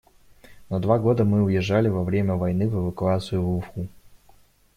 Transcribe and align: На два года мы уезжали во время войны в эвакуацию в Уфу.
На 0.71 0.79
два 0.79 0.97
года 0.97 1.25
мы 1.25 1.43
уезжали 1.43 1.87
во 1.87 2.03
время 2.03 2.33
войны 2.35 2.67
в 2.67 2.73
эвакуацию 2.73 3.43
в 3.43 3.57
Уфу. 3.59 3.87